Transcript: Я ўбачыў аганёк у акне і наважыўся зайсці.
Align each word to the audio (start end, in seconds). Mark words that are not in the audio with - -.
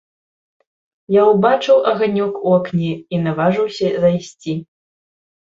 Я 1.15 1.25
ўбачыў 1.31 1.77
аганёк 1.91 2.33
у 2.39 2.49
акне 2.59 2.91
і 3.13 3.21
наважыўся 3.27 3.87
зайсці. 4.03 4.59